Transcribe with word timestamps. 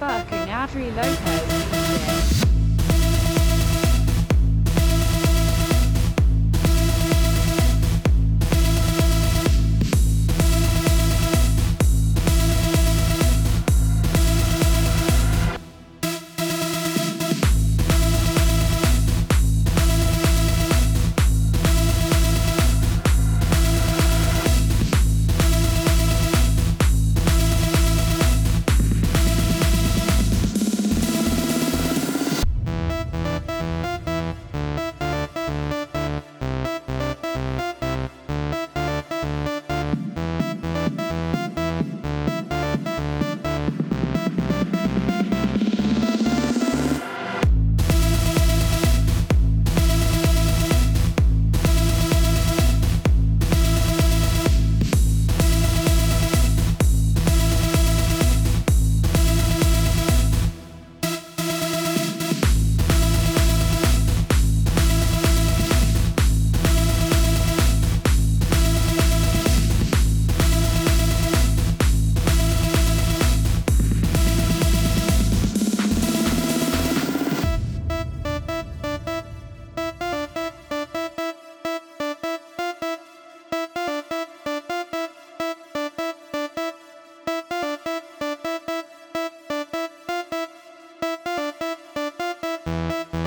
Burke 0.00 0.48
Adri 0.48 0.88
Lopez. 0.96 2.39
DJ. 92.70 93.19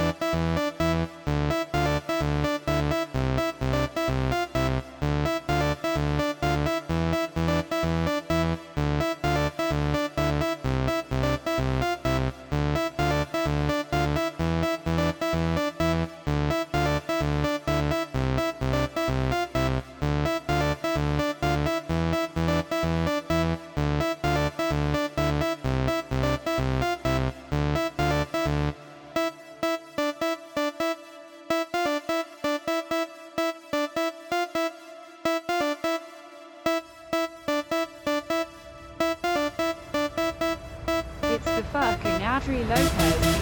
Adri 42.33 42.65
Lopez 42.67 43.32